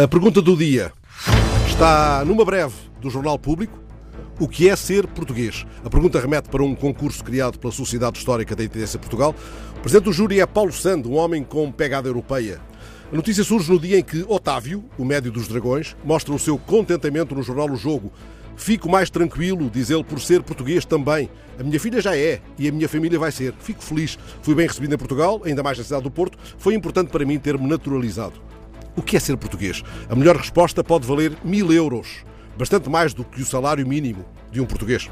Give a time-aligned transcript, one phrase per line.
[0.00, 0.92] A pergunta do dia
[1.66, 3.76] está numa breve do Jornal Público.
[4.38, 5.66] O que é ser português?
[5.84, 9.34] A pergunta remete para um concurso criado pela Sociedade Histórica da Intendência de Portugal.
[9.76, 12.60] O presidente do júri é Paulo Sando, um homem com pegada europeia.
[13.12, 16.56] A notícia surge no dia em que Otávio, o médio dos dragões, mostra o seu
[16.56, 18.12] contentamento no jornal O Jogo.
[18.54, 21.28] Fico mais tranquilo, diz ele, por ser português também.
[21.58, 23.52] A minha filha já é e a minha família vai ser.
[23.58, 24.16] Fico feliz.
[24.42, 26.38] Fui bem recebido em Portugal, ainda mais na cidade do Porto.
[26.56, 28.46] Foi importante para mim ter-me naturalizado.
[28.98, 29.84] O que é ser português?
[30.10, 32.24] A melhor resposta pode valer mil euros,
[32.58, 35.08] bastante mais do que o salário mínimo de um português.